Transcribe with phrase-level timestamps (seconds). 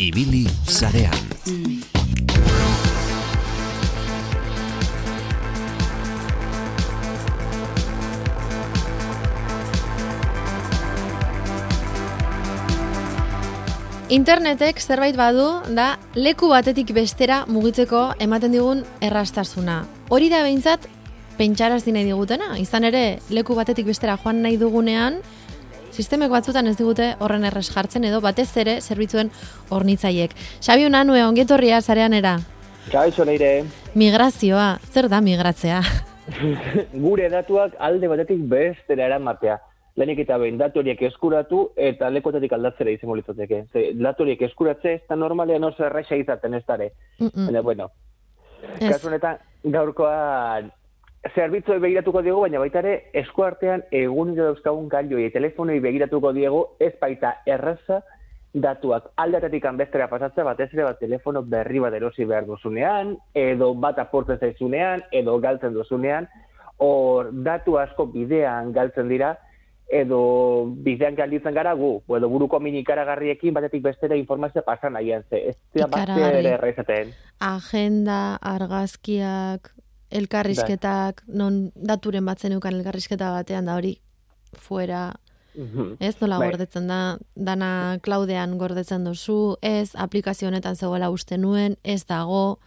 [0.00, 1.12] Ibili zarean.
[14.08, 19.84] Internetek zerbait badu da leku batetik bestera mugitzeko ematen digun errastasuna.
[20.08, 20.88] Hori da behintzat
[21.36, 22.56] pentsarazi nahi digutena.
[22.60, 25.20] Izan ere, leku batetik bestera joan nahi dugunean,
[26.00, 29.30] sistemek batzutan ez digute horren erres jartzen edo batez ere zerbitzuen
[29.74, 30.32] hornitzaiek.
[30.64, 32.38] Xabi Unanue, ongetorria zarean era.
[32.90, 33.50] Kaixo leire,
[33.94, 35.82] Migrazioa, zer da migratzea?
[37.04, 39.58] gure datuak alde batetik bestera eramatea.
[39.98, 43.64] Lehenik eta behin datu horiek eskuratu eta lekotetik aldatzera izango litzateke.
[43.72, 46.92] Ze datu horiek eskuratze ez da normalean oso erraixa izaten ez dare.
[47.18, 47.50] Mm-mm.
[47.50, 47.90] Baina, bueno,
[48.78, 49.42] kasu honetan
[49.76, 50.70] gaurkoan
[51.28, 57.34] zerbitzuei begiratuko diegu, baina baita ere eskuartean egunero dauzkagun gailoi telefonoi begiratuko diegu ez baita
[57.46, 58.00] erraza
[58.54, 63.98] datuak aldatetik bestera pasatzea batez ere bat telefono berri bat erosi behar duzunean, edo bat
[63.98, 66.26] aportzen zaizunean, edo galtzen duzunean,
[66.78, 69.36] hor datu asko bidean galtzen dira,
[69.90, 75.50] edo bidean galditzen gara gu, edo buruko min ikaragarriekin batetik bestera informazioa pasan nahian ze.
[75.50, 77.12] Ez dira bat ere erraizaten.
[77.38, 79.70] Agenda, argazkiak,
[80.10, 84.00] elkarrizketak, non daturen batzen eukan elkarrizketa batean da hori
[84.56, 85.12] fuera,
[85.54, 85.96] Mhm.
[86.00, 86.50] ez nola Bai.
[86.50, 92.58] gordetzen da, dana klaudean gordetzen duzu, ez aplikazio honetan zegoela uste nuen, ez dago,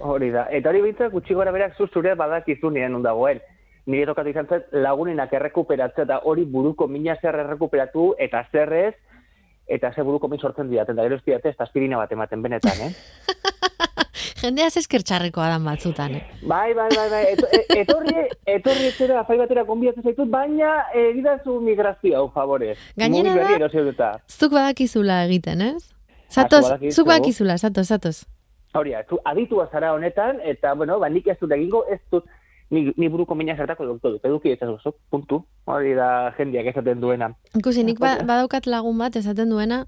[0.00, 0.44] Hori da.
[0.54, 3.40] Eta hori bintzak gutxi gora berak zu zure badakizunean non dagoen.
[3.86, 8.94] Nire tokatu izan zait lagunenak errekuperatzea eta hori buruko mina zer errekuperatu eta zer ez,
[9.66, 12.40] eta ze buruko min sortzen didaten, da gero ez didate, ez da aspirina bat ematen
[12.42, 12.92] benetan, eh?
[14.40, 16.22] jendea eskertxarrekoa dan batzutan, eh?
[16.42, 17.22] Bai, bai, bai, bai.
[17.32, 22.76] Eto, e- etorri, etorri etxera, afai batera konbiatzen zaitut, baina egidazu migrazio, hau, favorez.
[22.96, 23.34] Gainera
[23.98, 24.12] da-.
[24.28, 25.92] Zuk badakizula egiten, ez?
[26.28, 26.96] Zatoz, badakizu.
[26.96, 28.16] zuk badakizula, zatoz, zatoz.
[28.76, 32.26] Hori, zu aditua zara honetan, eta, bueno, ba, nik ez dut egingo, ez dut,
[32.70, 35.42] ni, ni buruko mina zertako doktor dut, eduki ez zuk, puntu.
[35.64, 37.32] Hori da jendiak esaten duena.
[37.56, 39.86] Ikusi, nik ba, badaukat lagun bat esaten duena,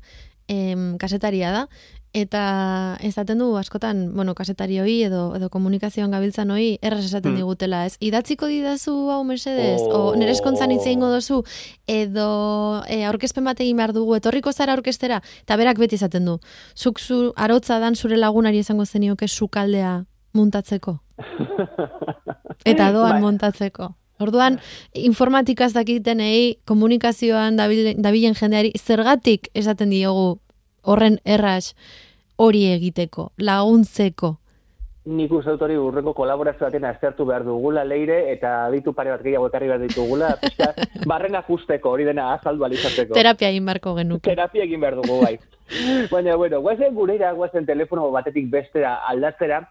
[0.49, 1.67] em, kasetaria da,
[2.13, 7.37] eta esaten du askotan, bueno, kasetari hoi edo, edo komunikazioan gabiltzan hoi, erraz esaten Hmm.
[7.39, 7.97] digutela, ez?
[8.01, 10.11] Idatziko didazu hau mesedez, Oh.
[10.11, 11.45] o nire eskontzan hitz egingo dozu,
[11.87, 16.39] edo e, aurkezpen bat egin behar dugu, etorriko zara aurkestera, eta berak beti esaten du,
[16.77, 20.05] zuk zu arotza dan zure lagunari esango zenioke sukaldea
[20.35, 20.99] muntatzeko,
[22.65, 23.21] eta doan Bai.
[23.23, 23.95] montatzeko.
[24.21, 24.59] Orduan,
[24.93, 30.41] informatikaz dakitenei, komunikazioan dabil- dabilen jendeari, zergatik esaten diogu
[30.83, 31.75] horren erras
[32.41, 34.37] hori egiteko, laguntzeko.
[35.11, 39.23] Nik uste dut hori urrengo kolaborazio baten aztertu behar dugula leire, eta ditu pare bat
[39.25, 40.71] gehiago ekarri behar ditugula, pixka,
[41.09, 43.17] barrena justeko, hori dena azaldu alizateko.
[43.17, 44.29] Terapia egin barko genuke.
[44.29, 45.39] terapia egin behar dugu bai.
[46.13, 49.63] Baina, bueno, guazen gurera, guazen telefono batetik bestera aldatzera,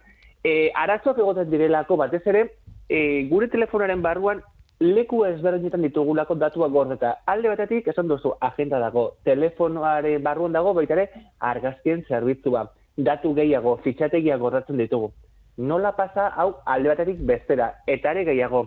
[0.43, 2.45] e, arazoak egoten direlako batez ere,
[2.89, 4.41] e, gure telefonoaren barruan
[4.79, 7.13] leku ezberdinetan ditugulako datuak gordeta.
[7.27, 11.07] Alde batetik, esan duzu, agenda dago, telefonoaren barruan dago, baita ere,
[11.39, 12.65] argazkien zerbitzua.
[12.97, 15.11] Datu gehiago, fitxategiak gordatzen ditugu.
[15.57, 18.65] Nola pasa, hau, alde batetik bestera, eta ere gehiago,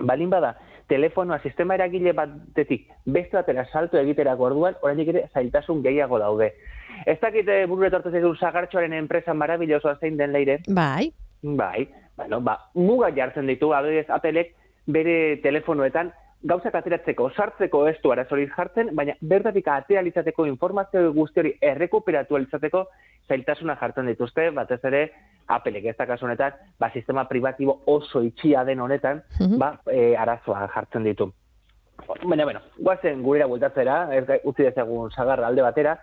[0.00, 0.54] balin bada,
[0.88, 6.50] telefonoa sistema eragile batetik beste batera salto egiterako orduan, oraindik ere zailtasun gehiago daude.
[7.06, 10.60] Ez dakite burure tortu zaizun sagartxoaren enpresa marabillosoa zein den leire?
[10.68, 11.12] Bai,
[11.44, 14.54] Bai, bueno, ba, muga jartzen ditu, adibidez, apelek
[14.86, 16.12] bere telefonoetan
[16.44, 22.36] gauzak ateratzeko, sartzeko ez du arazorik jartzen, baina bertatik atera litzateko informazio guzti hori errekuperatu
[22.36, 22.84] litzateko
[23.28, 25.06] zailtasuna jartzen dituzte, batez ere
[25.48, 29.58] apelek ez da kasu honetan, ba, sistema privatibo oso itxia den honetan, Mhm.
[29.58, 31.32] ba, e, arazoa jartzen ditu.
[32.24, 35.98] Baina, bueno, guazen gurera bueltatzera, ez utzi dezagun sagarra alde batera,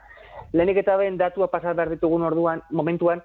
[0.53, 3.21] lehenik eta behin datua pasar behar ditugun orduan, momentuan,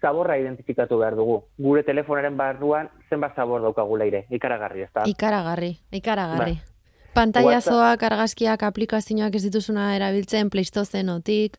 [0.00, 1.42] zaborra identifikatu behar dugu.
[1.58, 5.06] Gure telefonaren barruan zenbat zabor daukagu leire, ikaragarri, ez da?
[5.06, 6.58] ikaragarri, ikaragarri.
[6.58, 6.74] Bai.
[7.14, 11.56] Pantailazoak, argazkiak, aplikazioak ez dituzuna erabiltzen, pleistozenotik,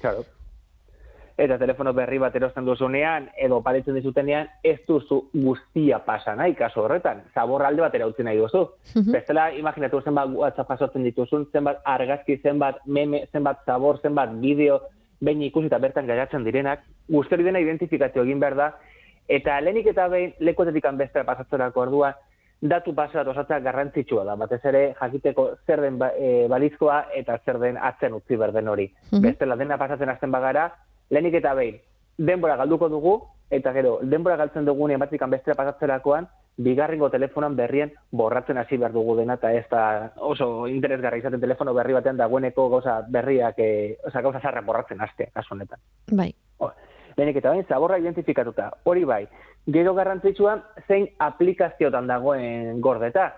[0.00, 0.24] Claro.
[1.40, 6.82] Eta telefono berri bat erosten duzunean, edo paritzen dizutenean, ez duzu guztia pasa nahi, kaso
[6.82, 7.22] horretan.
[7.32, 8.66] Zabor alde batera utzi nahi duzu.
[8.94, 9.14] Mhm.
[9.14, 14.82] Bestela, imaginatu zenbat WhatsApp jasotzen dituzun, zenbat argazki, zenbat meme, zenbat zabor, zenbat bideo,
[15.20, 18.72] behin ikusi eta bertan geratzen direnak, guzti hori dena identifikazio egin behar da,
[19.28, 22.14] eta lehenik eta behin lekuetetik bestera pasatzerako ordua,
[22.60, 27.38] datu base bat osatzea garrantzitsua da, batez ere jakiteko zer den ba, e, balizkoa eta
[27.44, 28.90] zer den atzen utzi berden hori.
[29.12, 29.22] Mhm.
[29.22, 30.70] Bestela dena pasatzen hasten bagara,
[31.10, 31.80] lehenik eta behin
[32.18, 33.14] denbora galduko dugu,
[33.50, 36.28] eta gero, denbora galtzen dugunean batzikan bestera pasatzerakoan,
[36.60, 41.72] bigarrengo telefonan berrien borratzen hasi behar dugu dena, eta ez da oso interesgarra izaten telefono
[41.74, 45.80] berri batean dagoeneko gauza berriak, e, oza, gauza zarra borratzen haste, kasu honetan.
[46.12, 46.32] Bai.
[47.16, 49.24] Lehenik eta bain, zaborra identifikatuta, hori bai,
[49.66, 53.32] gero garrantzitsua zein aplikaziotan dagoen gordeta.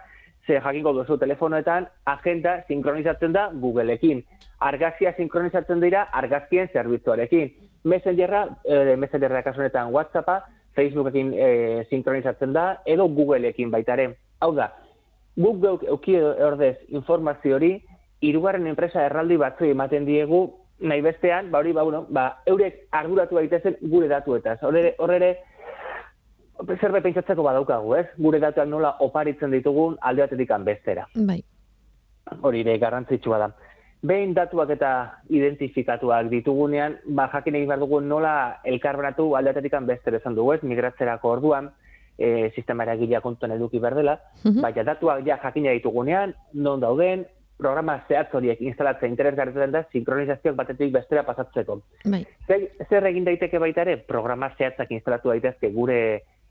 [0.46, 4.24] Ze jakingo duzu telefonoetan, agenda sinkronizatzen da Googleekin.
[4.58, 7.52] Argazkia sinkronizatzen dira argazkien zerbitzuarekin.
[7.84, 10.40] Messengerra, e, Messengerra kasunetan WhatsAppa,
[10.76, 11.48] Facebookekin e,
[11.90, 14.08] sinkronizatzen da, edo Googleekin baitare.
[14.40, 14.70] Hau da,
[15.36, 17.76] guk geuk euki ordez informazio hori,
[18.22, 20.42] hirugarren enpresa erraldi batzu ematen diegu,
[20.82, 24.58] nahi bestean, ba hori, ba, bueno, ba, eurek arduratu daitezen gure datuetaz.
[24.66, 25.36] Horre, horre
[26.80, 28.06] zerbait pentsatzeko badaukagu, ez?
[28.18, 31.06] Gure datuak nola oparitzen ditugun alde batetik bestera.
[31.14, 31.42] Bai.
[32.42, 33.50] Hori ere garrantzitsua da.
[34.02, 38.34] Behin datuak eta identifikatuak ditugunean, ba jakin egin behar dugu nola
[38.66, 40.62] elkarbanatu alde batetik bestera esan dugu, ez?
[40.66, 41.70] Migratzerako orduan,
[42.18, 47.24] e, sistema eragilea kontuan eduki behar dela, uh baina datuak ja jakina ditugunean, non dauden,
[47.62, 51.78] programa zehatz horiek instalatzea interesgarretzen da sinkronizazioak batetik bestera pasatzeko.
[52.10, 52.24] Bai.
[52.48, 56.00] Zer, zer egin daiteke baita ere, programa zehatzak instalatu daitezke gure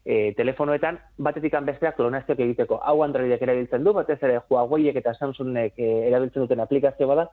[0.06, 2.80] e, telefonoetan batetik besteak klonazioak egiteko.
[2.83, 7.30] Hau Androidek erabiltzen du, batez ere Huaweiek eta Samsungek e, erabiltzen duten aplikazio bada,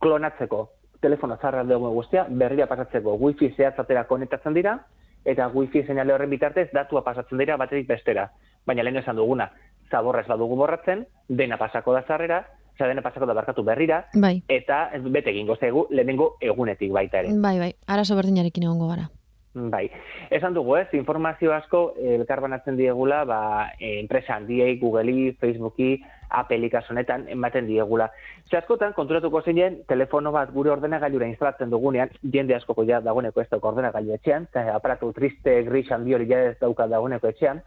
[0.00, 0.68] klonatzeko
[1.00, 4.78] telefono zarra dugu guztia, berria pasatzeko wifi zehatzatera konektatzen dira,
[5.24, 8.30] eta wifi seinale horren bitartez datua pasatzen dira batetik bestera.
[8.66, 9.50] Baina lehen esan duguna,
[9.90, 12.44] zaborra ez badugu borratzen, dena pasako da zarrera,
[12.76, 14.42] Osa, dena pasako da barkatu berrira, bai.
[14.52, 17.32] eta bete egingo zegu lehenengo egunetik baita ere.
[17.40, 19.08] Bai, bai, arazo berdinarekin egongo gara.
[19.56, 19.86] Bai,
[20.28, 23.38] esan dugu ez, informazio asko elkarbanatzen diegula, ba,
[23.80, 25.94] enpresa handiei, Googleei, Facebooki,
[26.28, 28.10] Appleei kasonetan ematen diegula.
[28.50, 33.48] Ze askotan, konturatuko zeinen, telefono bat gure ordenagailura instalatzen dugunean, jende askoko ja dagoeneko ez
[33.48, 37.62] dauka ordenagailu etxean, eta aparatu triste, gris, handi hori ja ez dauka dagoeneko etxean,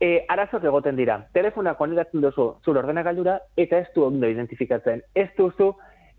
[0.00, 1.18] e, arazok egoten dira.
[1.36, 5.04] Telefona konetatzen duzu zure ordenagailura, eta ez du ondo identifikatzen.
[5.14, 5.74] Ez duzu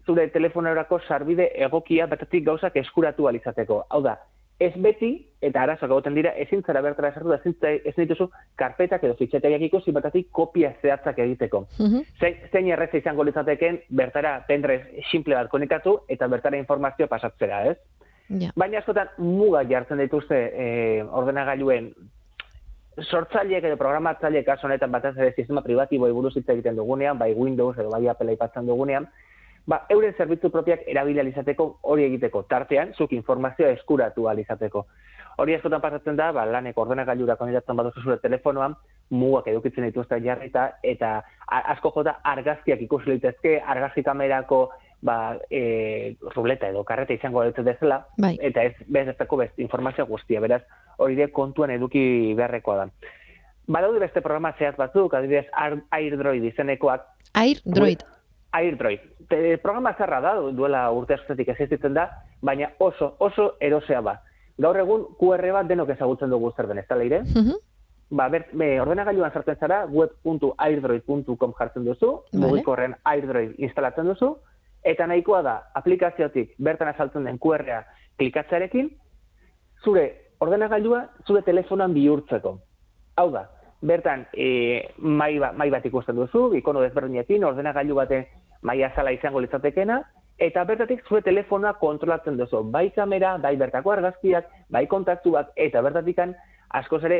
[0.05, 3.81] zure telefonorako sarbide egokia batatik gauzak eskuratu alizateko.
[3.89, 4.19] Hau da,
[4.59, 5.11] ez beti,
[5.41, 7.39] eta arazoak egoten dira, ezin zara bertara esartu da,
[7.73, 8.29] ezin dituzu
[8.59, 11.65] karpetak edo fitxeteak ikusi batatik kopia zehatzak egiteko.
[11.79, 12.05] Mhm.
[12.19, 17.77] Zein, zein erreza izango litzateken bertara pendrez simple bat konekatu eta bertara informazioa pasatzera, ez?
[18.29, 18.53] Ja.
[18.55, 21.91] Baina askotan muga jartzen dituzte eh, ordenagailuen
[23.01, 27.77] sortzaileek edo programatzaileek kaso honetan batez ere sistema privatibo buruz hitz egiten dugunean, bai Windows
[27.77, 29.07] edo bai Apple aipatzen dugunean,
[29.67, 34.85] ba, euren zerbitzu propiak erabili alizateko hori egiteko tartean, zuk informazioa eskuratu alizateko.
[35.41, 38.75] Hori askotan pasatzen da, ba, laneko ordenagailura konetatzen baduzu zure telefonoan,
[39.09, 41.15] mugak edukitzen dituzte jarrita, eta
[41.47, 44.67] asko jota argazkiak ikusi litezke, argazki kamerako
[45.03, 48.37] ba, e, ruleta edo karreta izango dut dezela, bai.
[48.41, 50.61] eta ez bez ez best informazio guztia, beraz,
[50.97, 52.87] hori de kontuan eduki beharrekoa da.
[53.67, 55.47] Badaude beste programa zehaz batzuk, adibidez
[55.91, 57.05] AirDroid izenekoak.
[57.33, 58.03] AirDroid.
[58.53, 58.99] AirDroid.
[59.29, 62.07] Te, programa zarra da, duela urte askotetik existitzen da,
[62.41, 64.19] baina oso, oso erosea ba.
[64.61, 67.23] Gaur egun QR bat denok ezagutzen dugu zer den, ez da leire?
[67.23, 67.61] Mhm.
[68.13, 72.41] Ba, ber, be, ordenagailuan sartzen zara, web.airdroid.com jartzen duzu, Vale.
[72.45, 74.35] mugikorren AirDroid instalatzen duzu,
[74.83, 77.81] eta nahikoa da, aplikaziotik bertan azaltzen den QR-a
[78.19, 78.91] klikatzearekin,
[79.83, 80.05] zure
[80.43, 82.57] ordenagailua zure telefonan bihurtzeko.
[83.17, 83.47] Hau da,
[83.81, 88.21] bertan e, mai, ba, mai bat ikusten duzu, ikono desberdinekin, ordenagailu bate
[88.63, 90.01] mai azala izango litzatekena,
[90.41, 92.63] eta bertatik zure telefonoa kontrolatzen duzu.
[92.73, 96.33] Bai kamera, bai bertako argazkiak, bai kontaktuak, eta bertatikan
[96.79, 97.19] askoz ere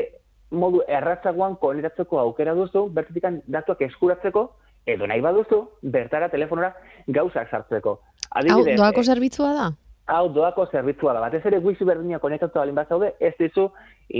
[0.50, 4.48] modu erratzagoan konetatzeko aukera duzu, bertatikan datuak eskuratzeko,
[4.86, 5.62] edo nahi baduzu,
[5.94, 6.74] bertara telefonora
[7.08, 7.98] gauzak sartzeko.
[8.30, 9.72] Hau, Adibidez, doako eh, zerbitzua da?
[10.06, 11.22] hau doako zerbitzua da.
[11.24, 13.70] Batez ere wifi berdina konektatu balin bat zaude, ez dizu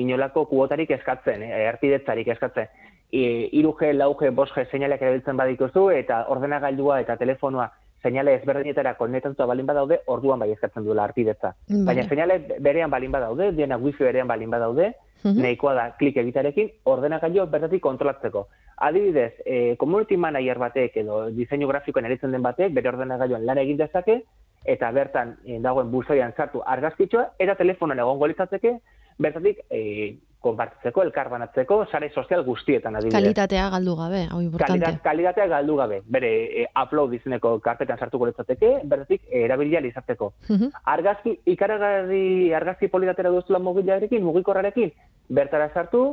[0.01, 2.69] inolako kuotarik eskatzen, eh, erpidetzarik eskatzen.
[3.15, 7.71] E, 3G, 4G, 5G seinaleak erabiltzen badituzu eta ordenagailua eta telefonoa
[8.03, 11.55] seinale ezberdinetara konektatuta balin badaude, orduan bai eskatzen duela arpidetza.
[11.69, 11.85] Vale.
[11.89, 14.93] Baina seinale berean balin badaude, diena wifi berean balin badaude,
[15.25, 15.41] Mhm.
[15.41, 18.47] nahikoa da klik egitarekin ordenagailu bertatik kontrolatzeko.
[18.77, 23.79] Adibidez, e, community manager batek edo diseinu grafikoen eritzen den batek bere ordenagailuan lan egin
[23.79, 24.23] dezake
[24.65, 28.79] eta bertan e, dagoen buzoian sartu argazkitxoa eta telefonoan egongo litzateke
[29.19, 33.17] bertatik e, konpartitzeko, elkarbanatzeko, sare sozial guztietan adibidez.
[33.17, 34.77] Kalitatea galdu gabe, hau importante.
[34.85, 36.01] Kalitat, kalitatea galdu gabe.
[36.17, 40.33] Bere e, upload izeneko karpetan sartuko litzateke, bertatik e, erabilia izateko.
[40.49, 40.71] Mhm.
[40.95, 44.93] Argazki, ikaragarri argazki polidatera duzula mugilarekin, mugikorrarekin,
[45.29, 46.07] bertara sartu,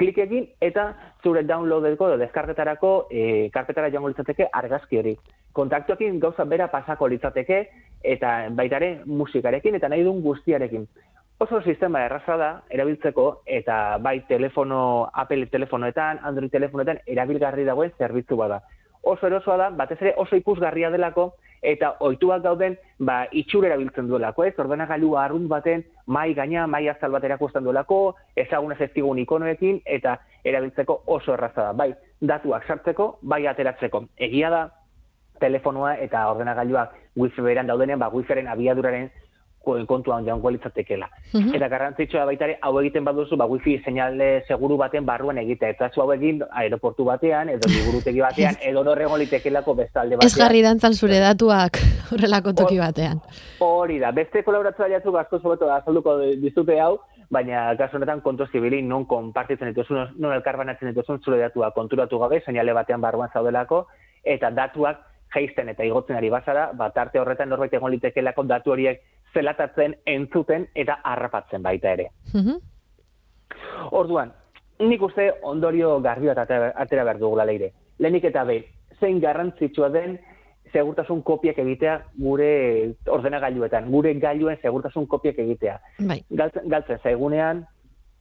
[0.00, 0.88] klik egin, eta
[1.22, 5.16] zure downloadeko edo deskargetarako e, karpetara joango litzateke argazki hori.
[5.52, 7.62] Kontaktuekin gauza bera pasako litzateke,
[8.02, 10.88] eta baitare musikarekin, eta nahi duen guztiarekin.
[11.42, 18.36] Oso sistema erraza da erabiltzeko eta bai telefono, Apple telefonoetan, Android telefonoetan erabilgarri dagoen zerbitzu
[18.38, 18.60] bada.
[19.02, 21.24] Oso erosoa da, batez ere oso ikusgarria delako
[21.72, 22.76] eta ohituak gauden
[23.08, 24.52] ba, itxur erabiltzen duelako, ez?
[24.66, 31.02] Ordenagailu arrunt baten mai gaina, mai azal bat erakusten duelako, ezagun ez ikonoekin eta erabiltzeko
[31.06, 31.72] oso erraza da.
[31.72, 34.04] Bai, datuak sartzeko, bai ateratzeko.
[34.16, 34.62] Egia da,
[35.40, 39.10] telefonoa eta ordenagailuak wifi beran daudenean, ba, wifiaren abiaduraren
[39.62, 41.08] kontuan joan guelitzatekela.
[41.32, 41.54] Mhm.
[41.54, 45.70] Eta garrantzitsua baita ere, hau egiten baduzu, ba, wifi seinale seguru baten barruan egitea.
[45.76, 50.30] Eta zu hau egin aeroportu batean, edo liburutegi batean, edo norregon litekelako bestalde batean.
[50.30, 51.78] Ez jarri dantzan zure datuak
[52.12, 53.22] horrelako toki batean.
[53.60, 56.98] Hori da, beste kolaboratzea jatzuk asko zobeto azalduko dizute hau,
[57.32, 62.42] baina kasu honetan kontu zibili non konpartitzen dituzun, non elkarbanatzen dituzun zure datua konturatu gabe,
[62.44, 63.86] seinale batean barruan zaudelako,
[64.22, 65.00] eta datuak
[65.32, 69.00] jaisten eta igotzen ari bazara, bat arte horretan norbait egon litekelako datu horiek
[69.34, 72.10] zelatatzen, entzuten eta harrapatzen baita ere.
[72.32, 72.58] Mhm.
[73.90, 74.32] Orduan,
[74.78, 77.72] nik uste ondorio garbi bat atera atera behar dugula leire.
[77.98, 78.64] Lehenik eta behin,
[79.00, 80.18] zein garrantzitsua den
[80.72, 85.78] segurtasun kopiak egitea gure ordenagailuetan, gure gailuen segurtasun kopiak egitea.
[86.08, 86.22] Bai.
[86.30, 87.66] Galtzen, galtzen zaigunean,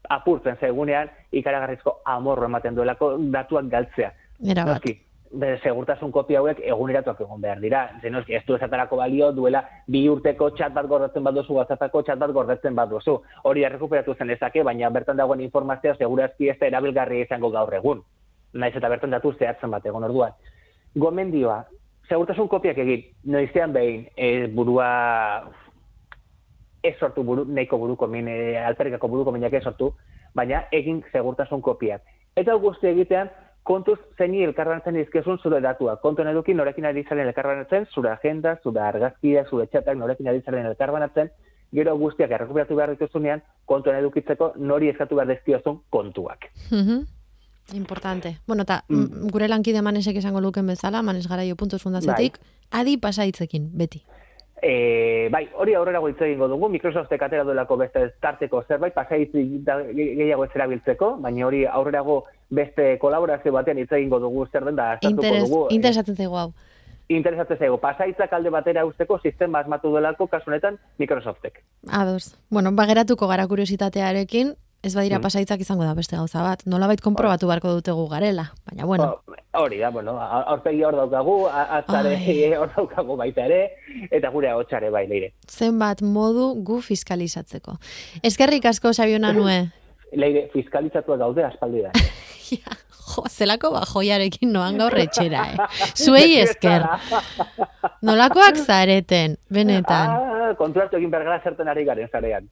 [0.09, 4.11] apurtzen zaigunean, ikaragarrizko amorro ematen duelako datuak galtzea.
[4.43, 4.81] Era bat.
[4.81, 4.97] Noski,
[5.33, 7.81] be, segurtasun kopia hauek eguneratuak egon behar dira.
[8.01, 12.33] Zenoski, ez du esatarako balio duela bi urteko txat bat gordetzen baduzu, WhatsAppako txat bat
[12.35, 13.17] gordetzen baduzu.
[13.49, 18.03] Hori errekuperatu zen ezake, baina bertan dagoen informazioa segurazki ez da erabilgarria izango gaur egun.
[18.53, 20.35] Naiz eta bertan datu zehatzen bat egon orduan.
[20.95, 21.63] Gomendioa,
[22.09, 24.87] segurtasun kopiak egin, noizean behin, e, burua
[26.83, 29.93] ez sortu buru, nahiko buruko min, e, alperikako buruko minak ez sortu,
[30.35, 32.03] baina egin segurtasun kopiak.
[32.35, 33.29] Eta guzti egitean,
[33.63, 36.01] kontuz zeini elkarranatzen dizkezun zure datuak.
[36.01, 40.65] Kontu eduki norekin ari zaren elkarranatzen, zure agenda, zure argazkia, zure txatak norekin ari zaren
[40.65, 41.29] elkarbanatzen,
[41.71, 46.49] gero guztiak errekuperatu behar dituzunean, kontuan edukitzeko nori eskatu behar dizkiozun kontuak.
[46.71, 47.03] Mhm.
[47.73, 48.37] Importante.
[48.47, 49.29] Bueno, eta Mm.
[49.31, 52.37] gure lankide manesek esango luken bezala, manes garaio puntuz fundazetik,
[52.71, 54.03] adi pasaitzekin, beti.
[54.63, 58.93] E, bai, hori aurrera hitz egingo dugu, Microsoftek atera duelako beste tarteko zerbait,
[59.95, 64.75] ge- gehiago ez erabiltzeko, baina hori aurrerago beste kolaborazio batean hitz egingo dugu zer den
[64.75, 65.67] da Interes, dugu.
[65.71, 66.51] e, interesatzen zaigu hau.
[67.09, 71.57] interesatzen zaigu, pasaitzak alde batera usteko sistema asmatu delako kasu honetan Microsoftek.
[71.89, 72.35] Ados.
[72.49, 74.53] Bueno, bageratuko gara kuriositatearekin,
[74.83, 75.21] ez badira Mm.
[75.21, 76.63] pasaitzak izango da beste gauza bat.
[76.65, 79.21] Nolabait konprobatu beharko dutegu garela, baina bueno.
[79.27, 82.15] Ba, Hori da, bueno, aurpegi hor daukagu, atzare
[82.59, 83.73] hor daukagu baita ere,
[84.09, 85.33] eta gure ahotsare bai leire.
[85.47, 87.75] zenbat modu gu fiskalizatzeko.
[88.23, 89.71] Eskerrik asko Sabiona nue.
[90.13, 91.91] Leire, fiskalizatua gaude aspaldi da.
[92.51, 92.73] Ja,
[93.15, 95.57] jo, zelako ba joiarekin noan gaur etxera, eh?
[95.95, 96.83] Zuei esker.
[98.01, 100.09] Nolakoak zareten, benetan.
[100.09, 102.49] Ah, konturatu egin behar gara zerten ari garen zarean.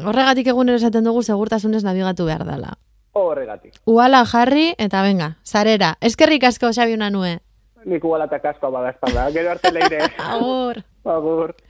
[0.00, 2.76] Horregatik egunero esaten dugu segurtasunez nabigatu behar dela.
[3.12, 3.74] Horregatik.
[3.84, 5.96] Uala jarri eta venga, zarera.
[6.00, 7.38] Eskerrik asko Sabiona nue.
[7.84, 9.26] Nik ugalata kaskoa bada espalda.
[9.34, 10.06] Gero arte leire.
[10.32, 10.82] Agur.
[11.04, 11.54] Agur.